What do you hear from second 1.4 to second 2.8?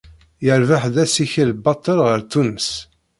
baṭel ɣer Tunes.